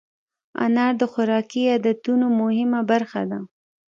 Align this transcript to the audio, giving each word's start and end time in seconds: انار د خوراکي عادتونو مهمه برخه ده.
انار 0.63 0.93
د 1.01 1.03
خوراکي 1.11 1.63
عادتونو 1.71 2.25
مهمه 2.41 2.81
برخه 2.91 3.21
ده. 3.31 3.39